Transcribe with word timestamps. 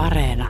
Areena. 0.00 0.48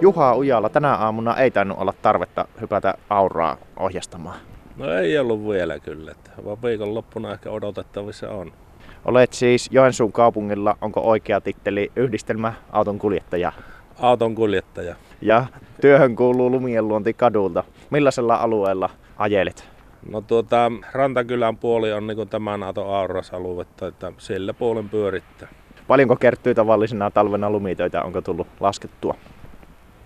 Juha 0.00 0.36
Ujala, 0.36 0.68
tänä 0.68 0.94
aamuna 0.94 1.36
ei 1.36 1.50
tainnut 1.50 1.78
olla 1.78 1.94
tarvetta 2.02 2.48
hypätä 2.60 2.94
auraa 3.10 3.56
ohjastamaan. 3.76 4.36
No 4.76 4.92
ei 4.92 5.18
ollut 5.18 5.48
vielä 5.48 5.78
kyllä, 5.78 6.10
että 6.10 6.30
vaan 6.44 6.62
viikonloppuna 6.62 7.32
ehkä 7.32 7.50
odotettavissa 7.50 8.30
on. 8.30 8.52
Olet 9.04 9.32
siis 9.32 9.68
Joensuun 9.72 10.12
kaupungilla, 10.12 10.76
onko 10.80 11.00
oikea 11.00 11.40
titteli 11.40 11.92
yhdistelmä 11.96 12.52
auton 12.72 12.98
kuljettaja? 12.98 13.52
Auton 14.00 14.34
kuljettaja. 14.34 14.94
Ja 15.20 15.46
työhön 15.80 16.16
kuuluu 16.16 16.50
lumien 16.50 16.88
luonti 16.88 17.14
kadulta. 17.14 17.64
Millaisella 17.90 18.36
alueella 18.36 18.90
ajelet? 19.16 19.73
No 20.10 20.20
tuota, 20.20 20.72
Rantakylän 20.92 21.56
puoli 21.56 21.92
on 21.92 22.06
niin 22.06 22.28
tämän 22.28 22.62
auton 22.62 22.94
aurasaluetta, 22.94 23.86
että 23.86 24.12
sillä 24.18 24.54
puolen 24.54 24.88
pyörittää. 24.88 25.48
Paljonko 25.86 26.16
kertyy 26.16 26.54
tavallisena 26.54 27.10
talvena 27.10 27.50
lumitöitä, 27.50 28.02
onko 28.02 28.20
tullut 28.20 28.46
laskettua? 28.60 29.14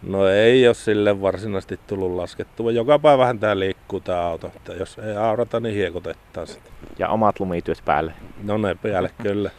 No 0.03 0.29
ei 0.29 0.67
ole 0.67 0.75
sille 0.75 1.23
varsinaisesti 1.23 1.81
tullut 1.87 2.13
laskettua. 2.13 2.73
Joka 2.73 2.99
päivähän 2.99 3.39
tää 3.39 3.59
liikkuu 3.59 4.01
tää 4.01 4.27
auto. 4.27 4.47
Että 4.57 4.73
jos 4.73 4.99
ei 4.99 5.17
aurata, 5.17 5.61
niin 5.61 5.75
hiekotetaan 5.75 6.47
sitä. 6.47 6.71
Ja 6.99 7.09
omat 7.09 7.41
lumityöt 7.41 7.83
päälle. 7.85 8.13
No 8.43 8.59
ne 8.59 8.75
päälle 8.75 9.11
kyllä. 9.23 9.51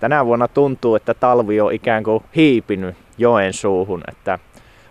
Tänä 0.00 0.26
vuonna 0.26 0.48
tuntuu, 0.48 0.94
että 0.94 1.14
talvi 1.14 1.60
on 1.60 1.72
ikään 1.72 2.04
kuin 2.04 2.24
hiipinyt 2.36 2.96
joen 3.18 3.52
suuhun, 3.52 4.02
että 4.08 4.38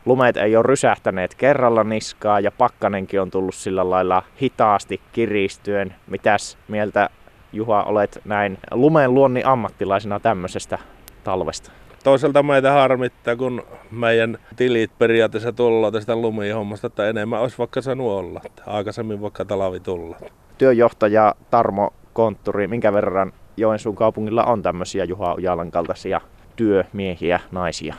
lumet 0.10 0.38
ei 0.38 0.56
ole 0.56 0.64
rysähtäneet 0.64 1.36
kerralla 1.36 1.84
niskaa 1.84 2.40
ja 2.40 2.52
pakkanenkin 2.52 3.22
on 3.22 3.32
tullut 3.32 3.56
sillä 3.56 3.90
lailla 3.90 4.24
hitaasti 4.42 5.02
kiristyen. 5.12 5.96
Mitäs 6.08 6.58
mieltä 6.68 7.10
Juha 7.54 7.84
olet 7.84 8.22
näin 8.26 8.58
lumen 8.72 9.14
luonni 9.14 9.42
ammattilaisena 9.46 10.20
tämmöisestä 10.20 10.78
talvesta? 11.24 11.72
Toisaalta 12.04 12.44
meitä 12.44 12.72
harmittaa, 12.72 13.36
kun 13.36 13.64
meidän 13.92 14.38
tilit 14.56 14.92
periaatteessa 14.98 15.54
tullaan 15.54 15.94
tästä 15.94 16.16
lumihommasta, 16.16 16.88
että 16.88 17.10
enemmän 17.10 17.42
olisi 17.42 17.58
vaikka 17.58 17.82
saanut 17.82 18.08
olla. 18.08 18.42
Aikaisemmin 18.66 19.22
vaikka 19.22 19.46
talvi 19.46 19.80
tulla. 19.80 20.18
Työjohtaja 20.58 21.36
Tarmo 21.50 21.94
Kontturi, 22.14 22.68
minkä 22.68 22.94
verran 22.94 23.34
Joensuun 23.58 23.96
kaupungilla 23.96 24.44
on 24.44 24.62
tämmöisiä 24.62 25.04
Juha 25.04 25.34
Ujalan 25.34 25.72
kaltaisia 25.72 26.22
työmiehiä, 26.56 27.40
naisia? 27.52 27.96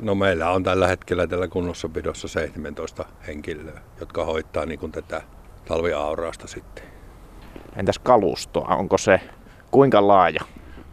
No 0.00 0.14
meillä 0.14 0.50
on 0.50 0.62
tällä 0.62 0.86
hetkellä 0.86 1.26
tällä 1.26 1.48
kunnossapidossa 1.48 2.28
17 2.28 3.04
henkilöä, 3.26 3.80
jotka 4.00 4.24
hoitaa 4.24 4.66
niin 4.66 4.78
kuin 4.78 4.92
tätä 4.92 5.22
talviaurausta 5.64 6.46
sitten. 6.46 6.84
Entäs 7.76 7.98
kalustoa, 7.98 8.76
onko 8.76 8.98
se 8.98 9.20
kuinka 9.70 10.08
laaja? 10.08 10.40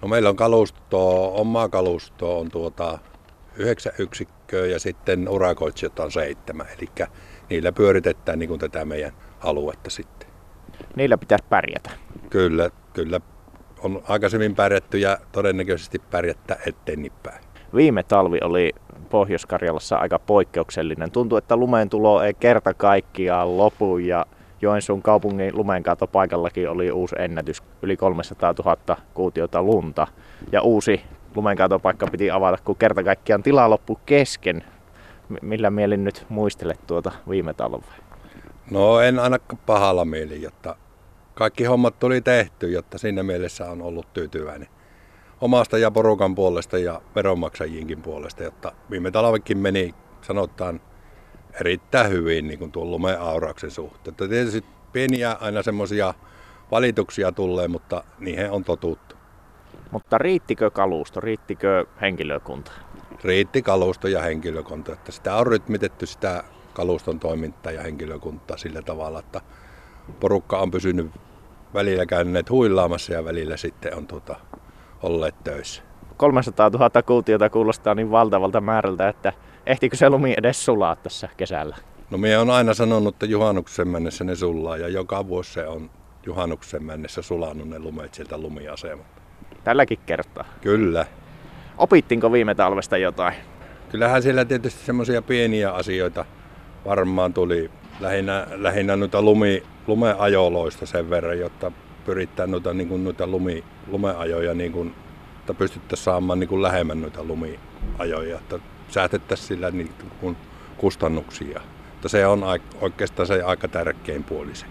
No 0.02 0.08
meillä 0.08 0.30
on 0.30 0.36
kalustoa, 0.36 1.32
omaa 1.32 1.70
kalustoa 1.70 2.40
on 2.40 2.52
tuota 2.52 3.00
yhdeksän 3.56 3.94
yksikköä 4.00 4.66
ja 4.66 4.80
sitten 4.80 5.30
urakoitsijat 5.30 6.00
on 6.00 6.12
seitsemän. 6.12 6.68
Eli 6.78 7.08
niillä 7.50 7.72
pyöritetään 7.72 8.40
niin 8.40 8.50
kuin 8.50 8.60
tätä 8.60 8.86
meidän 8.86 9.12
aluetta 9.40 9.90
sitten. 9.90 10.30
Niillä 10.96 11.18
pitäisi 11.18 11.46
pärjätä. 11.50 11.90
Kyllä, 12.30 12.70
kyllä 12.94 13.20
on 13.80 14.04
aikaisemmin 14.08 14.56
pärjätty 14.56 14.98
ja 14.98 15.18
todennäköisesti 15.32 16.00
pärjättä 16.00 16.58
ettei 16.66 17.12
päin. 17.24 17.47
Viime 17.78 18.04
talvi 18.04 18.38
oli 18.44 18.74
Pohjois-Karjalassa 19.10 19.98
aika 19.98 20.20
poikkeuksellinen. 20.20 21.12
Tuntuu, 21.12 21.38
että 21.38 21.56
lumeen 21.56 21.90
tulo 21.90 22.22
ei 22.22 22.34
kerta 22.34 22.74
kaikkiaan 22.74 23.58
lopu 23.58 23.98
ja 23.98 24.26
Joensuun 24.62 25.02
kaupungin 25.02 25.58
lumenkaatopaikallakin 25.58 26.70
oli 26.70 26.92
uusi 26.92 27.16
ennätys, 27.20 27.64
yli 27.82 27.98
300 27.98 28.54
000 28.66 28.98
kuutiota 29.14 29.64
lunta. 29.64 30.08
Ja 30.52 30.62
uusi 30.62 31.02
lumenkaatopaikka 31.36 32.08
piti 32.08 32.32
avata, 32.32 32.58
kun 32.66 32.76
kerta 32.76 33.04
kaikkiaan 33.04 33.44
tila 33.44 33.70
loppui 33.70 33.98
kesken. 34.06 34.64
Millä 35.42 35.70
mielin 35.70 36.04
nyt 36.04 36.26
muistelet 36.30 36.80
tuota 36.88 37.12
viime 37.30 37.54
talvea? 37.54 37.94
No 38.72 39.00
en 39.00 39.20
ainakaan 39.20 39.62
pahalla 39.66 40.06
mieli, 40.06 40.42
jotta 40.42 40.76
kaikki 41.34 41.64
hommat 41.64 42.00
tuli 42.00 42.22
tehty, 42.22 42.72
jotta 42.72 42.98
siinä 42.98 43.24
mielessä 43.24 43.72
on 43.72 43.82
ollut 43.82 44.14
tyytyväinen 44.14 44.68
omasta 45.42 45.78
ja 45.78 45.92
porukan 45.92 46.36
puolesta 46.36 46.78
ja 46.78 47.02
veronmaksajienkin 47.16 48.02
puolesta, 48.02 48.44
jotta 48.44 48.72
viime 48.90 49.12
talvekin 49.12 49.58
meni, 49.58 49.96
sanotaan, 50.22 50.82
erittäin 51.60 52.12
hyvin 52.12 52.48
niin 52.48 52.60
kuin 52.60 52.72
tuon 52.72 52.92
lumeaurauksen 52.92 53.72
suhteen. 53.72 54.12
Että 54.12 54.28
tietysti 54.28 54.66
pieniä 54.94 55.38
aina 55.40 55.64
semmoisia 55.64 56.14
valituksia 56.72 57.32
tulee, 57.32 57.68
mutta 57.68 58.04
niihin 58.20 58.52
on 58.52 58.64
totuttu. 58.64 59.16
Mutta 59.92 60.18
riittikö 60.18 60.72
kalusto, 60.72 61.20
riittikö 61.20 61.86
henkilökunta? 62.02 62.72
Riitti 63.24 63.62
kalusto 63.62 64.08
ja 64.08 64.22
henkilökunta. 64.22 64.94
Että 64.94 65.12
sitä 65.12 65.36
on 65.36 65.48
rytmitetty 65.48 66.06
sitä 66.06 66.44
kaluston 66.74 67.20
toimintaa 67.20 67.72
ja 67.72 67.82
henkilökuntaa 67.82 68.58
sillä 68.58 68.82
tavalla, 68.82 69.20
että 69.20 69.42
porukka 70.20 70.60
on 70.60 70.72
pysynyt 70.72 71.12
välillä 71.74 72.06
käyneet 72.06 72.50
huilaamassa 72.50 73.14
ja 73.14 73.26
välillä 73.26 73.58
sitten 73.58 73.96
on 73.96 74.08
tuota, 74.08 74.36
olleet 75.04 75.36
töissä. 75.44 75.82
300 76.18 76.70
000 76.70 77.02
kuutiota 77.02 77.50
kuulostaa 77.50 77.96
niin 77.96 78.12
valtavalta 78.12 78.62
määrältä, 78.62 79.10
että 79.10 79.34
ehtikö 79.66 79.96
se 79.96 80.10
lumi 80.10 80.34
edes 80.38 80.66
sulaa 80.66 80.96
tässä 80.96 81.30
kesällä? 81.38 81.78
No 82.10 82.18
minä 82.18 82.42
on 82.42 82.50
aina 82.50 82.74
sanonut, 82.74 83.16
että 83.16 83.26
juhannuksen 83.26 83.88
mennessä 83.88 84.24
ne 84.24 84.36
sulaa 84.36 84.78
ja 84.78 84.88
joka 84.88 85.28
vuosi 85.28 85.54
se 85.54 85.68
on 85.68 85.90
juhannuksen 86.26 86.84
mennessä 86.84 87.22
sulannut 87.22 87.70
ne 87.70 87.80
lumet 87.80 88.14
sieltä 88.14 88.38
lumiasemalta. 88.38 89.22
Tälläkin 89.64 90.00
kertaa? 90.06 90.46
Kyllä. 90.62 91.06
Opittinko 91.78 92.32
viime 92.32 92.56
talvesta 92.56 92.98
jotain? 92.98 93.36
Kyllähän 93.90 94.22
siellä 94.22 94.46
tietysti 94.46 94.86
semmoisia 94.86 95.22
pieniä 95.22 95.72
asioita 95.72 96.26
varmaan 96.86 97.34
tuli 97.34 97.72
lähinnä, 98.00 98.48
lähinnä 98.56 98.96
noita 98.96 99.22
lumi, 99.22 99.64
lumeajoloista 99.88 100.86
sen 100.86 101.10
verran, 101.10 101.40
jotta 101.40 101.72
pyritään 102.08 102.52
noita, 102.52 102.74
niin 102.74 102.88
kuin, 102.88 103.04
noita 103.04 103.28
lumi, 103.28 103.64
lumeajoja 103.88 104.54
niin 104.54 104.72
kuin, 104.72 104.96
että 105.40 105.54
pystyttäisiin 105.54 106.04
saamaan 106.04 106.40
niin 106.40 106.48
kuin 106.48 106.62
lähemmän 106.62 107.02
noita 107.02 107.24
lumiajoja, 107.24 108.38
että 108.38 108.60
säästettäisiin 108.88 109.48
sillä 109.48 109.72
niin 109.72 109.90
kuin 110.20 110.38
kustannuksia. 110.78 111.62
Että 111.94 112.08
se 112.08 112.28
on 112.28 112.44
oikeastaan 112.82 113.28
se 113.28 113.42
aika 113.42 113.68
tärkein 113.68 114.24
puoli 114.24 114.56
se. 114.56 114.66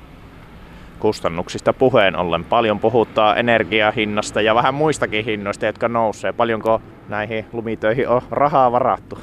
Kustannuksista 0.99 1.73
puheen 1.73 2.17
ollen 2.17 2.45
paljon 2.45 2.81
puhuttaa 2.81 3.37
energiahinnasta 3.37 4.41
ja 4.41 4.55
vähän 4.55 4.75
muistakin 4.75 5.25
hinnoista, 5.25 5.67
jotka 5.67 5.89
nousee. 5.89 6.33
Paljonko 6.33 6.83
näihin 7.09 7.47
lumitöihin 7.53 8.09
on 8.09 8.23
rahaa 8.31 8.73
varattu? 8.73 9.19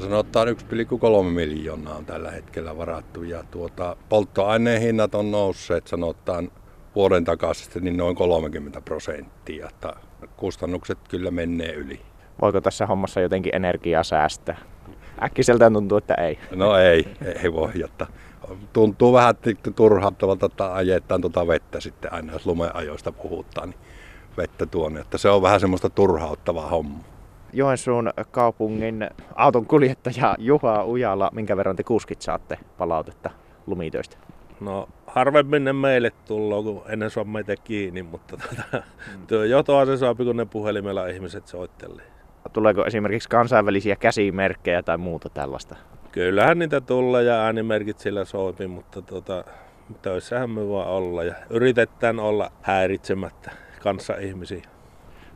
Sanotaan 0.00 0.48
1,3 0.48 0.54
miljoonaa 1.30 1.94
on 1.94 2.06
tällä 2.06 2.30
hetkellä 2.30 2.76
varattu 2.76 3.22
ja 3.22 3.44
tuota, 3.50 3.96
polttoaineen 4.08 4.82
hinnat 4.82 5.14
on 5.14 5.30
nousseet 5.30 5.86
sanotaan 5.86 6.50
vuoden 6.94 7.24
takaisin 7.24 7.84
niin 7.84 7.96
noin 7.96 8.16
30 8.16 8.80
prosenttia. 8.80 9.68
Että 9.68 9.92
kustannukset 10.36 10.98
kyllä 11.08 11.30
menee 11.30 11.72
yli. 11.72 12.00
Voiko 12.42 12.60
tässä 12.60 12.86
hommassa 12.86 13.20
jotenkin 13.20 13.56
energiaa 13.56 14.04
säästää? 14.04 14.56
Äkkiseltään 15.22 15.72
tuntuu, 15.72 15.98
että 15.98 16.14
ei. 16.14 16.38
No 16.54 16.76
ei, 16.76 17.08
ei 17.42 17.52
voi. 17.52 17.70
Jotta 17.74 18.06
tuntuu 18.72 19.12
vähän 19.12 19.34
turhauttavalta, 19.76 20.46
että 20.46 20.74
ajetaan 20.74 21.20
tuota 21.20 21.46
vettä 21.46 21.80
sitten 21.80 22.12
aina, 22.12 22.32
jos 22.32 22.46
lumeajoista 22.46 23.12
puhutaan, 23.12 23.70
niin 23.70 23.80
vettä 24.36 24.66
tuonne. 24.66 25.00
Että 25.00 25.18
se 25.18 25.28
on 25.28 25.42
vähän 25.42 25.60
semmoista 25.60 25.90
turhauttavaa 25.90 26.68
homma. 26.68 26.98
Joensuun 27.52 28.10
kaupungin 28.30 29.08
auton 29.34 29.66
kuljettaja 29.66 30.36
Juha 30.38 30.84
Ujala, 30.84 31.30
minkä 31.32 31.56
verran 31.56 31.76
te 31.76 31.82
kuskit 31.82 32.22
saatte 32.22 32.58
palautetta 32.78 33.30
lumitöistä? 33.66 34.16
No 34.60 34.88
harvemmin 35.06 35.64
ne 35.64 35.72
meille 35.72 36.10
tullaan, 36.10 36.64
kun 36.64 36.82
ennen 36.88 37.10
saa 37.10 37.24
meitä 37.24 37.56
kiinni, 37.56 38.02
mutta 38.02 38.36
tota, 38.36 38.82
mm. 39.30 39.44
jotoa 39.48 39.86
se 39.86 39.96
saa, 39.96 40.14
kun 40.14 40.36
ne 40.36 40.44
puhelimella 40.44 41.06
ihmiset 41.06 41.46
soittelee. 41.46 42.04
Tuleeko 42.52 42.86
esimerkiksi 42.86 43.28
kansainvälisiä 43.28 43.96
käsimerkkejä 43.96 44.82
tai 44.82 44.98
muuta 44.98 45.28
tällaista? 45.28 45.76
Kyllähän 46.12 46.58
niitä 46.58 46.80
tulee 46.80 47.22
ja 47.22 47.34
äänimerkit 47.34 47.98
sillä 47.98 48.24
soipi, 48.24 48.66
mutta 48.66 49.02
tota, 49.02 49.44
töissähän 50.02 50.50
me 50.50 50.68
vaan 50.68 50.88
olla 50.88 51.24
ja 51.24 51.34
yritetään 51.50 52.20
olla 52.20 52.52
häiritsemättä 52.62 53.50
kanssa 53.82 54.16
ihmisiä 54.16 54.62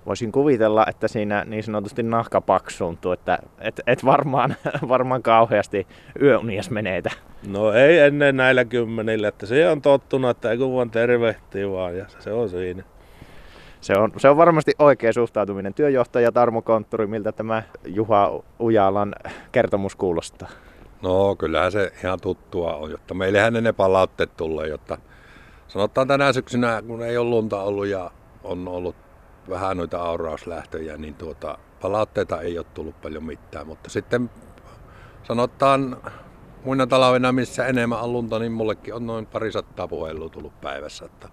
voisin 0.09 0.33
kuvitella, 0.33 0.87
että 0.89 1.09
siinä 1.09 1.45
niin 1.45 1.63
sanotusti 1.63 2.03
nahka 2.03 2.41
paksuuntuu, 2.41 3.13
että 3.13 3.39
et, 3.59 3.81
et 3.87 4.05
varmaan, 4.05 4.57
varmaan 4.89 5.23
kauheasti 5.23 5.87
yöunias 6.23 6.71
menetä. 6.71 7.11
No 7.49 7.73
ei 7.73 7.99
ennen 7.99 8.37
näillä 8.37 8.65
kymmenillä, 8.65 9.29
että 9.29 9.47
se 9.47 9.69
on 9.69 9.83
tottunut, 9.83 10.31
että 10.31 10.51
ei 10.51 10.59
kun 10.59 10.75
vaan 10.75 10.91
tervehtii 10.91 11.71
vaan 11.71 11.97
ja 11.97 12.07
se 12.19 12.33
on 12.33 12.49
siinä. 12.49 12.83
Se 13.81 13.93
on, 13.99 14.13
se 14.17 14.29
on 14.29 14.37
varmasti 14.37 14.73
oikea 14.79 15.13
suhtautuminen. 15.13 15.75
Työjohtaja 15.75 16.33
Tarmo 16.33 16.63
Konttori, 16.63 17.07
miltä 17.07 17.33
tämä 17.33 17.63
Juha 17.87 18.43
Ujalan 18.61 19.15
kertomus 19.53 19.97
kuulostaa? 19.97 20.49
No 21.03 21.37
kyllähän 21.37 21.73
se 21.73 21.93
ihan 22.05 22.21
tuttua 22.21 22.75
on, 22.75 22.91
jotta 22.91 23.15
meillähän 23.15 23.53
ne 23.53 23.73
palautteet 23.73 24.37
tulee, 24.37 24.69
jotta 24.69 24.99
sanotaan 25.69 26.09
tänä 26.09 26.33
syksynä, 26.33 26.83
kun 26.87 27.03
ei 27.03 27.17
ole 27.17 27.31
lunta 27.31 27.63
ollut 27.63 27.87
ja 27.87 28.11
on 28.45 28.69
ollut 28.69 28.97
vähän 29.51 29.77
noita 29.77 30.03
aurauslähtöjä, 30.03 30.97
niin 30.97 31.15
tuota, 31.15 31.59
palautteita 31.81 32.41
ei 32.41 32.59
ole 32.59 32.67
tullut 32.75 33.01
paljon 33.01 33.25
mitään. 33.25 33.67
Mutta 33.67 33.91
sitten 33.91 34.31
sanotaan 35.23 35.97
muina 36.65 36.87
talvina, 36.87 37.33
missä 37.33 37.67
enemmän 37.67 38.01
on 38.01 38.13
lunta, 38.13 38.39
niin 38.39 38.53
mullekin 38.53 38.95
on 38.95 39.07
noin 39.07 39.27
parisattaa 39.27 39.89
puhelua 39.89 40.29
tullut 40.29 40.61
päivässä. 40.61 41.05
Että 41.05 41.29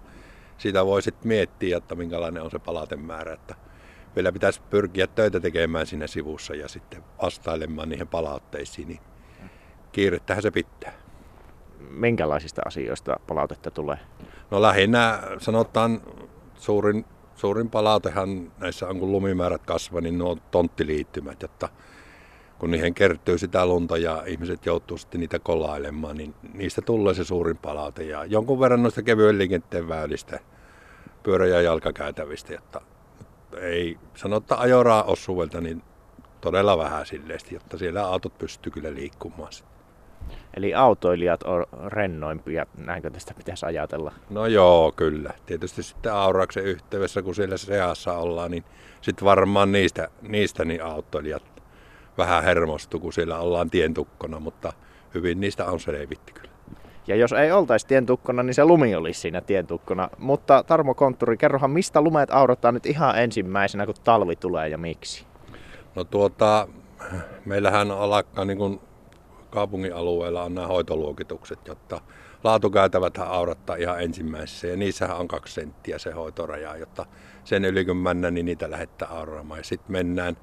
siitä 0.58 0.86
voi 0.86 1.02
sitten 1.02 1.28
miettiä, 1.28 1.76
että 1.76 1.94
minkälainen 1.94 2.42
on 2.42 2.50
se 2.50 2.58
palautemäärä. 2.58 3.32
Että 3.32 3.54
vielä 4.16 4.32
pitäisi 4.32 4.60
pyrkiä 4.70 5.06
töitä 5.06 5.40
tekemään 5.40 5.86
siinä 5.86 6.06
sivussa 6.06 6.54
ja 6.54 6.68
sitten 6.68 7.04
vastailemaan 7.22 7.88
niihin 7.88 8.08
palautteisiin, 8.08 8.88
niin 8.88 9.00
kiirettähän 9.92 10.42
se 10.42 10.50
pitää. 10.50 10.92
Minkälaisista 11.90 12.62
asioista 12.66 13.16
palautetta 13.26 13.70
tulee? 13.70 13.98
No 14.50 14.62
lähinnä 14.62 15.22
sanotaan 15.38 16.02
suurin, 16.54 17.04
suurin 17.36 17.70
palautehan 17.70 18.52
näissä 18.58 18.88
on, 18.88 18.98
kun 18.98 19.12
lumimäärät 19.12 19.66
kasvaa, 19.66 20.00
niin 20.00 20.18
nuo 20.18 20.36
tonttiliittymät, 20.50 21.42
jotta 21.42 21.68
kun 22.58 22.70
niihin 22.70 22.94
kertyy 22.94 23.38
sitä 23.38 23.66
lunta 23.66 23.96
ja 23.96 24.22
ihmiset 24.26 24.66
joutuu 24.66 24.98
sitten 24.98 25.20
niitä 25.20 25.38
kolailemaan, 25.38 26.16
niin 26.16 26.34
niistä 26.54 26.82
tulee 26.82 27.14
se 27.14 27.24
suurin 27.24 27.56
palaute. 27.56 28.04
Ja 28.04 28.24
jonkun 28.24 28.60
verran 28.60 28.82
noista 28.82 29.02
kevyen 29.02 29.38
liikenteen 29.38 29.88
väylistä, 29.88 30.40
pyörä- 31.22 31.46
ja 31.46 31.60
jalkakäytävistä, 31.60 32.52
jotta 32.52 32.80
ei 33.60 33.98
sanota 34.14 34.54
ajoraa 34.54 35.02
osuvelta, 35.02 35.60
niin 35.60 35.82
todella 36.40 36.78
vähän 36.78 37.06
silleesti, 37.06 37.54
jotta 37.54 37.78
siellä 37.78 38.06
autot 38.06 38.38
pystyy 38.38 38.72
kyllä 38.72 38.94
liikkumaan. 38.94 39.52
Eli 40.56 40.74
autoilijat 40.74 41.42
on 41.42 41.66
rennoimpia, 41.86 42.66
näinkö 42.76 43.10
tästä 43.10 43.34
pitäisi 43.34 43.66
ajatella? 43.66 44.12
No 44.30 44.46
joo, 44.46 44.92
kyllä. 44.96 45.30
Tietysti 45.46 45.82
sitten 45.82 46.12
Aurauksen 46.12 46.64
yhteydessä, 46.64 47.22
kun 47.22 47.34
siellä 47.34 47.56
seassa 47.56 48.12
ollaan, 48.12 48.50
niin 48.50 48.64
sitten 49.00 49.24
varmaan 49.24 49.72
niistä, 49.72 50.08
niistä 50.22 50.64
niin 50.64 50.84
autoilijat 50.84 51.42
vähän 52.18 52.44
hermostu, 52.44 53.00
kun 53.00 53.12
siellä 53.12 53.38
ollaan 53.38 53.70
tientukkona, 53.70 54.40
mutta 54.40 54.72
hyvin 55.14 55.40
niistä 55.40 55.64
on 55.64 55.80
selvitty 55.80 56.32
kyllä. 56.32 56.56
Ja 57.06 57.16
jos 57.16 57.32
ei 57.32 57.52
oltaisi 57.52 57.86
tientukkona, 57.86 58.42
niin 58.42 58.54
se 58.54 58.64
lumi 58.64 58.94
olisi 58.94 59.20
siinä 59.20 59.40
tientukkona. 59.40 60.08
Mutta 60.18 60.62
Tarmo 60.62 60.94
Kontturi, 60.94 61.36
kerrohan 61.36 61.70
mistä 61.70 62.00
lumet 62.00 62.30
aurotaan 62.30 62.74
nyt 62.74 62.86
ihan 62.86 63.18
ensimmäisenä, 63.18 63.86
kun 63.86 63.94
talvi 64.04 64.36
tulee 64.36 64.68
ja 64.68 64.78
miksi? 64.78 65.26
No 65.94 66.04
tuota, 66.04 66.68
meillähän 67.44 67.90
alkaa 67.90 68.44
niin 68.44 68.58
kuin 68.58 68.80
kaupungin 69.56 69.94
alueella 69.94 70.42
on 70.42 70.54
nämä 70.54 70.66
hoitoluokitukset, 70.66 71.68
jotta 71.68 72.00
laatukäytävät 72.44 73.18
aurattaa 73.18 73.76
ihan 73.76 74.02
ensimmäisessä 74.02 74.66
ja 74.66 74.76
niissähän 74.76 75.16
on 75.16 75.28
kaksi 75.28 75.54
senttiä 75.54 75.98
se 75.98 76.10
hoitoraja, 76.10 76.76
jotta 76.76 77.06
sen 77.44 77.64
yli 77.64 77.84
kun 77.84 77.96
mennään, 77.96 78.34
niin 78.34 78.46
niitä 78.46 78.70
lähettää 78.70 79.08
auraamaan. 79.08 79.60
Ja 79.60 79.64
sitten 79.64 79.92
mennään 79.92 80.36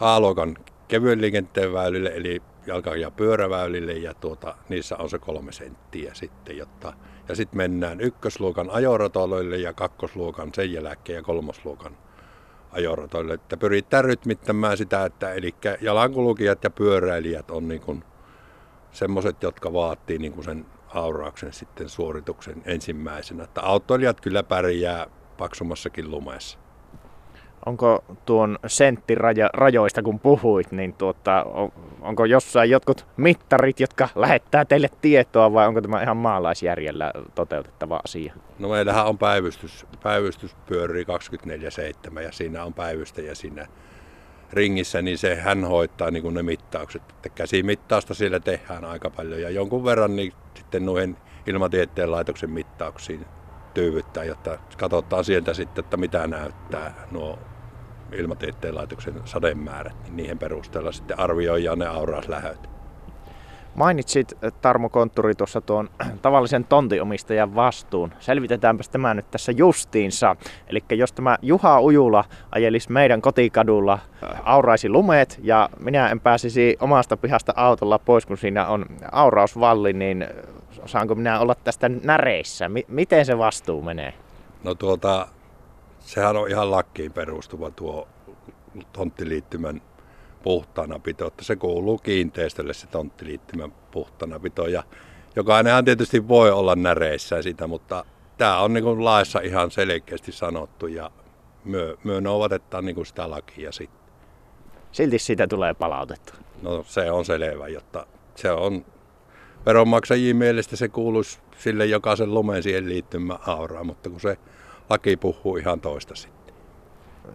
A-luokan 0.00 0.56
kevyen 0.88 1.20
liikenteen 1.20 1.72
väylille, 1.72 2.12
eli 2.14 2.42
jalka- 2.66 2.96
ja 2.96 3.10
pyöräväylille, 3.10 3.92
ja 3.92 4.14
tuota, 4.14 4.54
niissä 4.68 4.96
on 4.96 5.10
se 5.10 5.18
kolme 5.18 5.52
senttiä 5.52 6.14
sitten, 6.14 6.56
jotta, 6.56 6.92
ja 7.28 7.34
sitten 7.34 7.56
mennään 7.56 8.00
ykkösluokan 8.00 8.70
ajoratoille 8.70 9.56
ja 9.56 9.72
kakkosluokan 9.72 10.50
sen 10.54 10.72
jälkeen 10.72 11.16
ja 11.16 11.22
kolmosluokan 11.22 11.96
ajoratoille. 12.70 13.34
Että 13.34 13.56
pyritään 13.56 14.04
rytmittämään 14.04 14.76
sitä, 14.76 15.04
että 15.04 15.32
eli 15.32 15.54
jalankulkijat 15.80 16.64
ja 16.64 16.70
pyöräilijät 16.70 17.50
on 17.50 17.68
niin 17.68 17.80
kuin 17.80 18.04
semmoiset, 18.94 19.42
jotka 19.42 19.72
vaatii 19.72 20.18
niin 20.18 20.32
kuin 20.32 20.44
sen 20.44 20.66
aurauksen 20.94 21.52
sitten 21.52 21.88
suorituksen 21.88 22.62
ensimmäisenä. 22.64 23.44
Että 23.44 23.62
autoilijat 23.62 24.20
kyllä 24.20 24.42
pärjää 24.42 25.06
paksummassakin 25.38 26.10
lumeessa 26.10 26.58
onko 27.66 28.04
tuon 28.26 28.58
senttirajoista 28.66 30.02
kun 30.02 30.20
puhuit, 30.20 30.72
niin 30.72 30.92
tuota, 30.92 31.46
onko 32.00 32.24
jossain 32.24 32.70
jotkut 32.70 33.06
mittarit, 33.16 33.80
jotka 33.80 34.08
lähettää 34.14 34.64
teille 34.64 34.88
tietoa 35.00 35.52
vai 35.52 35.66
onko 35.66 35.80
tämä 35.80 36.02
ihan 36.02 36.16
maalaisjärjellä 36.16 37.12
toteutettava 37.34 38.00
asia? 38.04 38.34
No 38.58 38.68
meillähän 38.68 39.06
on 39.06 39.18
päivystys, 39.18 39.86
päivystys 40.02 40.56
pyörii 40.66 41.04
24-7 42.14 42.20
ja 42.20 42.32
siinä 42.32 42.64
on 42.64 42.74
päivystäjä 42.74 43.34
siinä 43.34 43.66
ringissä, 44.54 45.02
niin 45.02 45.18
se 45.18 45.34
hän 45.34 45.64
hoitaa 45.64 46.10
niin 46.10 46.22
kuin 46.22 46.34
ne 46.34 46.42
mittaukset. 46.42 47.02
Että 47.02 47.28
käsimittausta 47.28 48.14
siellä 48.14 48.40
tehdään 48.40 48.84
aika 48.84 49.10
paljon 49.10 49.42
ja 49.42 49.50
jonkun 49.50 49.84
verran 49.84 50.16
niin 50.16 50.32
sitten 50.56 50.86
noin 50.86 51.16
ilmatieteen 51.46 52.10
laitoksen 52.10 52.50
mittauksiin 52.50 53.26
tyyvyttää, 53.74 54.24
jotta 54.24 54.58
katsotaan 54.78 55.24
sieltä 55.24 55.54
sitten, 55.54 55.84
että 55.84 55.96
mitä 55.96 56.26
näyttää 56.26 57.06
nuo 57.10 57.38
ilmatieteen 58.12 58.74
laitoksen 58.74 59.22
sademäärät, 59.24 59.96
niin 60.02 60.16
niihin 60.16 60.38
perusteella 60.38 60.92
sitten 60.92 61.18
arvioidaan 61.18 61.78
ne 61.78 61.86
aurauslähöt. 61.86 62.73
Mainitsit 63.74 64.32
Tarmo 64.60 64.88
Kontturi 64.88 65.34
tuossa 65.34 65.60
tuon 65.60 65.90
tavallisen 66.22 66.64
tontinomistajan 66.64 67.54
vastuun. 67.54 68.12
Selvitetäänpä 68.20 68.84
tämä 68.90 69.14
nyt 69.14 69.30
tässä 69.30 69.52
justiinsa. 69.52 70.36
Eli 70.66 70.80
jos 70.90 71.12
tämä 71.12 71.38
Juha 71.42 71.80
Ujula 71.80 72.24
ajelisi 72.50 72.92
meidän 72.92 73.22
kotikadulla, 73.22 73.98
auraisi 74.44 74.88
lumeet 74.88 75.40
ja 75.42 75.68
minä 75.78 76.08
en 76.08 76.20
pääsisi 76.20 76.76
omasta 76.80 77.16
pihasta 77.16 77.52
autolla 77.56 77.98
pois, 77.98 78.26
kun 78.26 78.38
siinä 78.38 78.66
on 78.66 78.86
aurausvalli, 79.12 79.92
niin 79.92 80.26
saanko 80.86 81.14
minä 81.14 81.40
olla 81.40 81.54
tästä 81.54 81.88
näreissä? 81.88 82.70
miten 82.88 83.26
se 83.26 83.38
vastuu 83.38 83.82
menee? 83.82 84.14
No 84.64 84.74
tuota, 84.74 85.28
sehän 86.00 86.36
on 86.36 86.50
ihan 86.50 86.70
lakkiin 86.70 87.12
perustuva 87.12 87.70
tuo 87.70 88.08
tonttiliittymän 88.92 89.80
puhtaana 90.44 90.98
pito, 90.98 91.26
että 91.26 91.44
se 91.44 91.56
kuuluu 91.56 91.98
kiinteistölle 91.98 92.74
se 92.74 92.86
tonttiliittymän 92.86 93.72
puhtaana 93.90 94.40
pito 94.40 94.66
ja 94.66 94.82
jokainenhan 95.36 95.84
tietysti 95.84 96.28
voi 96.28 96.50
olla 96.50 96.76
näreissä 96.76 97.42
sitä, 97.42 97.66
mutta 97.66 98.04
tämä 98.38 98.60
on 98.60 98.72
niin 98.72 99.04
laissa 99.04 99.40
ihan 99.40 99.70
selkeästi 99.70 100.32
sanottu 100.32 100.86
ja 100.86 101.10
myö, 101.64 101.96
myö 102.04 102.20
noudatetaan 102.20 102.84
niin 102.84 103.06
sitä 103.06 103.30
lakia 103.30 103.72
sitten. 103.72 104.04
Silti 104.92 105.18
siitä 105.18 105.46
tulee 105.46 105.74
palautetta. 105.74 106.34
No 106.62 106.84
se 106.86 107.10
on 107.10 107.24
selvä, 107.24 107.68
jotta 107.68 108.06
se 108.34 108.50
on 108.50 108.84
veronmaksajien 109.66 110.36
mielestä 110.36 110.76
se 110.76 110.88
kuuluisi 110.88 111.38
sille 111.58 111.86
jokaisen 111.86 112.34
lumen 112.34 112.62
siihen 112.62 112.88
liittymään 112.88 113.40
auraa, 113.46 113.84
mutta 113.84 114.10
kun 114.10 114.20
se 114.20 114.38
laki 114.90 115.16
puhuu 115.16 115.56
ihan 115.56 115.80
toista 115.80 116.14
sitten. 116.14 116.43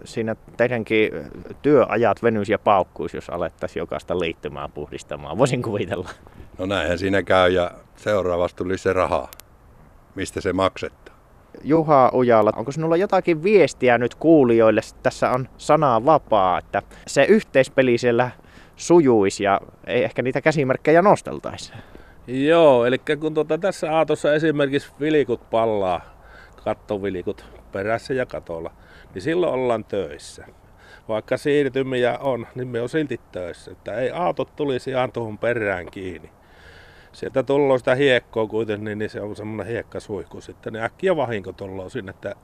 Siinä 0.04 0.36
teidänkin 0.58 1.12
työajat 1.62 2.24
venyisi 2.24 2.52
ja 2.52 2.60
paukkuisi, 2.60 3.18
jos 3.18 3.30
alettaisiin 3.30 3.82
jokaista 3.82 4.20
liittymää 4.20 4.70
puhdistamaan. 4.70 5.38
Voisin 5.38 5.62
kuvitella. 5.62 6.10
No 6.58 6.66
näinhän 6.66 6.98
siinä 6.98 7.24
käy 7.24 7.52
ja 7.52 7.72
seuraavasti 7.96 8.58
tuli 8.58 8.78
se 8.78 8.94
raha, 8.94 9.28
mistä 10.16 10.42
se 10.42 10.54
maksettaa. 10.54 11.16
Juha 11.64 12.12
Ujala, 12.14 12.52
onko 12.56 12.72
sinulla 12.72 12.98
jotakin 12.98 13.44
viestiä 13.44 13.98
nyt 13.98 14.16
kuulijoille? 14.16 14.82
Tässä 15.04 15.32
on 15.32 15.50
sanaa 15.58 16.06
vapaa, 16.06 16.58
että 16.58 16.82
se 17.08 17.24
yhteispeli 17.24 17.98
siellä 17.98 18.32
sujuisi 18.76 19.44
ja 19.44 19.62
ei 19.88 20.04
ehkä 20.04 20.22
niitä 20.22 20.42
käsimerkkejä 20.42 21.02
nosteltaisi. 21.02 21.74
Joo, 22.28 22.86
eli 22.86 22.98
kun 23.20 23.34
tuota, 23.34 23.58
tässä 23.58 23.98
aatossa 23.98 24.34
esimerkiksi 24.34 24.92
vilikut 25.00 25.50
pallaa 25.50 26.02
kattovilikut 26.64 27.46
perässä 27.72 28.14
ja 28.14 28.26
katolla, 28.26 28.72
niin 29.14 29.22
silloin 29.22 29.54
ollaan 29.54 29.86
töissä. 29.86 30.46
Vaikka 31.08 31.38
siirtymiä 31.38 32.18
on, 32.18 32.48
niin 32.56 32.68
me 32.68 32.82
on 32.82 32.90
silti 32.90 33.20
töissä. 33.32 33.72
Että 33.72 33.94
ei 33.94 34.12
autot 34.12 34.56
tulisi 34.56 34.90
ihan 34.90 35.12
tuohon 35.12 35.38
perään 35.38 35.92
kiinni. 35.92 36.30
Sieltä 37.12 37.44
tullaan 37.44 37.80
sitä 37.80 37.96
hiekkoa 37.96 38.48
kuitenkin, 38.48 38.98
niin 38.98 39.10
se 39.10 39.22
on 39.22 39.36
semmoinen 39.36 39.68
hiekkasuihku 39.68 40.42
sitten. 40.42 40.74
Niin 40.74 40.84
äkkiä 40.84 41.16
vahinko 41.16 41.52
tullaan 41.52 41.90
sinne, 41.90 42.10
että 42.10 42.36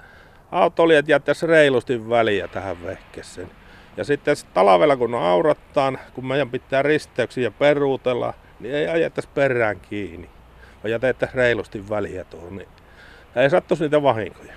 autolijat 0.51 1.07
jättäisi 1.07 1.47
reilusti 1.47 2.09
väliä 2.09 2.47
tähän 2.47 2.83
vehkeseen. 2.83 3.49
Ja 3.97 4.03
sitten 4.03 4.35
talvella 4.53 4.97
kun 4.97 5.15
aurattaan, 5.15 5.99
kun 6.13 6.25
meidän 6.25 6.49
pitää 6.49 6.81
risteyksiä 6.81 7.51
peruutella, 7.51 8.33
niin 8.59 8.75
ei 8.75 8.87
ajettaisi 8.87 9.29
perään 9.33 9.79
kiinni, 9.79 10.29
vaan 10.83 10.91
jätettäisiin 10.91 11.37
reilusti 11.37 11.89
väliä 11.89 12.23
tuohon. 12.23 12.55
Niin 12.55 12.67
ei 13.35 13.49
sattuisi 13.49 13.83
niitä 13.83 14.03
vahinkoja. 14.03 14.53